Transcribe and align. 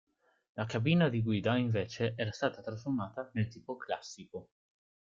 La 0.55 0.65
cabina 0.65 1.09
di 1.09 1.21
guida 1.21 1.55
invece 1.57 2.15
era 2.15 2.31
stata 2.31 2.63
trasformata 2.63 3.29
nel 3.33 3.49
tipo 3.49 3.77
classico. 3.77 4.49